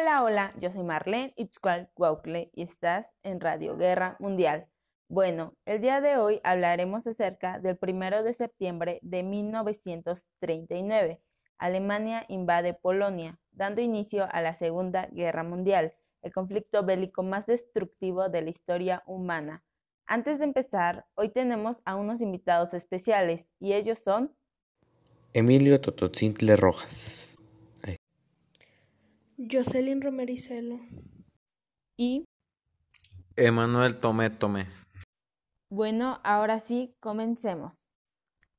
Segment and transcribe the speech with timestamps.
[0.00, 4.66] Hola, hola, yo soy Marlene Itzcual Guaucle y estás en Radio Guerra Mundial.
[5.08, 11.20] Bueno, el día de hoy hablaremos acerca del primero de septiembre de 1939.
[11.58, 18.30] Alemania invade Polonia, dando inicio a la Segunda Guerra Mundial, el conflicto bélico más destructivo
[18.30, 19.62] de la historia humana.
[20.06, 24.34] Antes de empezar, hoy tenemos a unos invitados especiales y ellos son
[25.34, 27.19] Emilio Tototzintle Rojas.
[29.48, 30.80] Jocelyn Romericelo.
[31.96, 32.24] Y
[33.36, 34.66] Emanuel Tomé Tomé.
[35.70, 37.88] Bueno, ahora sí, comencemos.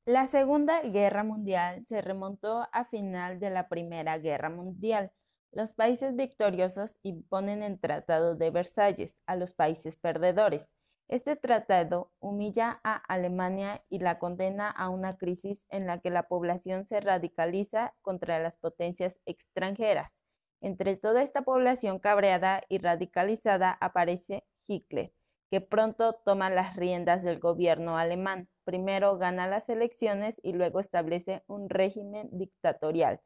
[0.06, 5.12] La Segunda Guerra Mundial se remontó a final de la Primera Guerra Mundial.
[5.52, 10.72] Los países victoriosos imponen el Tratado de Versalles a los países perdedores.
[11.06, 16.26] Este tratado humilla a Alemania y la condena a una crisis en la que la
[16.26, 20.21] población se radicaliza contra las potencias extranjeras.
[20.62, 25.12] Entre toda esta población cabreada y radicalizada aparece Hitler,
[25.50, 28.48] que pronto toma las riendas del gobierno alemán.
[28.62, 33.20] Primero gana las elecciones y luego establece un régimen dictatorial.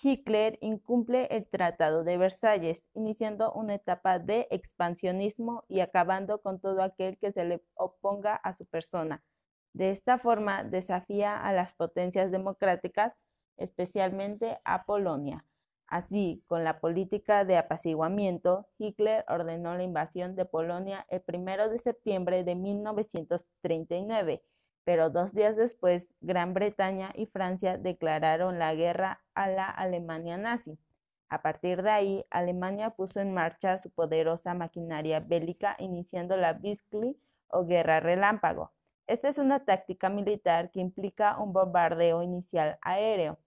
[0.00, 6.82] Hitler incumple el Tratado de Versalles, iniciando una etapa de expansionismo y acabando con todo
[6.82, 9.24] aquel que se le oponga a su persona.
[9.72, 13.14] De esta forma desafía a las potencias democráticas,
[13.56, 15.44] especialmente a Polonia.
[15.88, 21.78] Así, con la política de apaciguamiento, Hitler ordenó la invasión de Polonia el 1 de
[21.78, 24.42] septiembre de 1939,
[24.84, 30.78] pero dos días después Gran Bretaña y Francia declararon la guerra a la Alemania nazi.
[31.30, 37.16] A partir de ahí, Alemania puso en marcha su poderosa maquinaria bélica, iniciando la Blitzkrieg
[37.48, 38.72] o guerra relámpago.
[39.06, 43.38] Esta es una táctica militar que implica un bombardeo inicial aéreo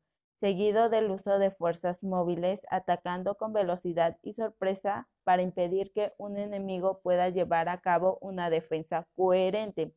[0.42, 6.36] seguido del uso de fuerzas móviles atacando con velocidad y sorpresa para impedir que un
[6.36, 9.94] enemigo pueda llevar a cabo una defensa coherente.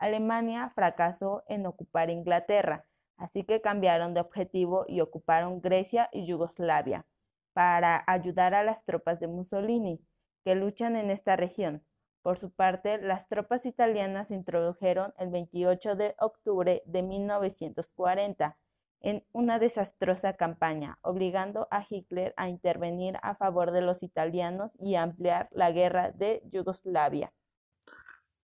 [0.00, 2.84] Alemania fracasó en ocupar Inglaterra,
[3.16, 7.06] así que cambiaron de objetivo y ocuparon Grecia y Yugoslavia
[7.52, 10.04] para ayudar a las tropas de Mussolini,
[10.44, 11.84] que luchan en esta región.
[12.22, 18.58] Por su parte, las tropas italianas se introdujeron el 28 de octubre de 1940
[19.00, 24.96] en una desastrosa campaña, obligando a Hitler a intervenir a favor de los italianos y
[24.96, 27.32] ampliar la guerra de Yugoslavia.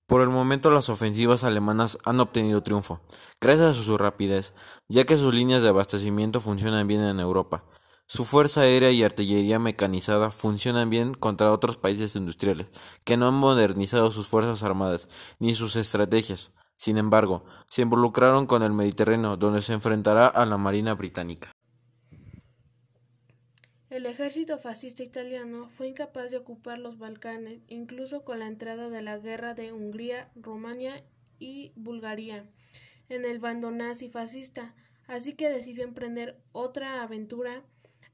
[0.06, 3.00] Por el momento las ofensivas alemanas han obtenido triunfo,
[3.40, 4.52] gracias a su rapidez,
[4.88, 7.64] ya que sus líneas de abastecimiento funcionan bien en Europa.
[8.06, 12.66] Su fuerza aérea y artillería mecanizada funcionan bien contra otros países industriales,
[13.06, 15.08] que no han modernizado sus fuerzas armadas
[15.38, 16.52] ni sus estrategias.
[16.82, 21.52] Sin embargo, se involucraron con el Mediterráneo, donde se enfrentará a la Marina británica.
[23.88, 29.00] El ejército fascista italiano fue incapaz de ocupar los Balcanes, incluso con la entrada de
[29.00, 31.04] la guerra de Hungría, Rumania
[31.38, 32.50] y Bulgaria
[33.08, 34.74] en el bando nazi fascista,
[35.06, 37.62] así que decidió emprender otra aventura.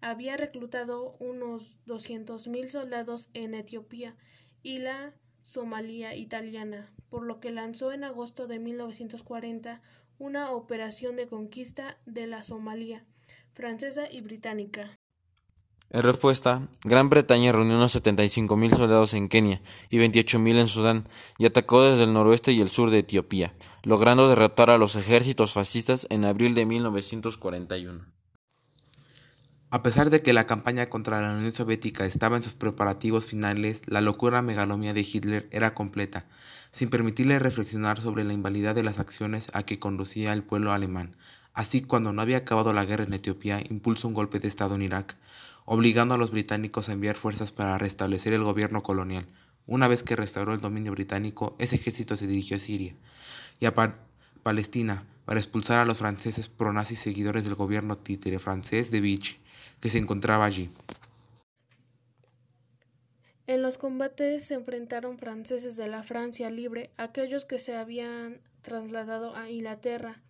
[0.03, 4.15] Había reclutado unos 200.000 soldados en Etiopía
[4.63, 5.15] y la
[5.49, 9.81] Somalia italiana, por lo que lanzó en agosto de 1940
[10.19, 13.07] una operación de conquista de la Somalia
[13.55, 14.99] francesa y británica.
[15.89, 21.47] En respuesta, Gran Bretaña reunió unos 75.000 soldados en Kenia y 28.000 en Sudán y
[21.47, 23.55] atacó desde el noroeste y el sur de Etiopía,
[23.85, 28.18] logrando derrotar a los ejércitos fascistas en abril de 1941.
[29.71, 33.83] A pesar de que la campaña contra la Unión Soviética estaba en sus preparativos finales,
[33.85, 36.25] la locura megalomía de Hitler era completa,
[36.71, 41.17] sin permitirle reflexionar sobre la invalidad de las acciones a que conducía el pueblo alemán.
[41.53, 44.81] Así, cuando no había acabado la guerra en Etiopía, impulsó un golpe de Estado en
[44.81, 45.19] Irak,
[45.67, 49.27] obligando a los británicos a enviar fuerzas para restablecer el gobierno colonial.
[49.67, 52.95] Una vez que restauró el dominio británico, ese ejército se dirigió a Siria
[53.61, 53.75] y a
[54.43, 59.37] Palestina para expulsar a los franceses pronazis seguidores del gobierno títere francés de Vichy
[59.81, 60.71] que se encontraba allí.
[63.47, 69.35] En los combates se enfrentaron franceses de la Francia libre, aquellos que se habían trasladado
[69.37, 70.23] a Inglaterra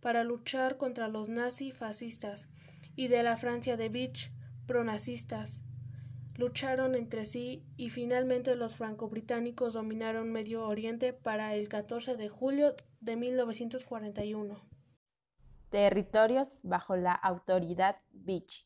[0.00, 2.48] para luchar contra los nazis fascistas,
[2.96, 4.30] y de la Francia de Vichy,
[4.66, 5.62] pronazistas.
[6.36, 12.74] Lucharon entre sí y finalmente los franco-británicos dominaron Medio Oriente para el 14 de julio
[13.00, 14.60] de 1941.
[15.70, 18.64] Territorios bajo la autoridad Vichy.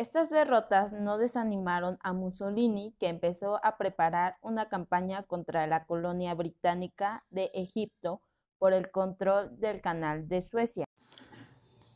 [0.00, 6.32] Estas derrotas no desanimaron a Mussolini, que empezó a preparar una campaña contra la colonia
[6.32, 8.22] británica de Egipto
[8.58, 10.86] por el control del canal de Suecia.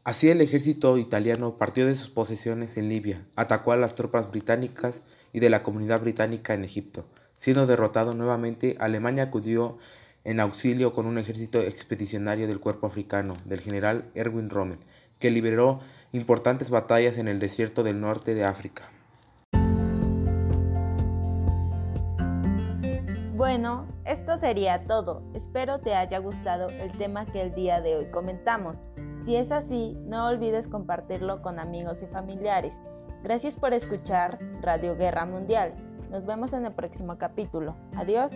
[0.04, 5.02] Así el ejército italiano partió de sus posesiones en Libia, atacó a las tropas británicas
[5.32, 7.06] y de la comunidad británica en Egipto.
[7.38, 9.78] Siendo derrotado nuevamente, Alemania acudió
[10.24, 14.78] en auxilio con un ejército expedicionario del cuerpo africano del general Erwin Rommel,
[15.18, 15.80] que liberó
[16.12, 18.84] importantes batallas en el desierto del norte de África.
[23.34, 25.22] Bueno, esto sería todo.
[25.34, 28.88] Espero te haya gustado el tema que el día de hoy comentamos.
[29.20, 32.82] Si es así, no olvides compartirlo con amigos y familiares.
[33.22, 35.74] Gracias por escuchar Radio Guerra Mundial.
[36.10, 37.76] Nos vemos en el próximo capítulo.
[37.96, 38.34] Adiós.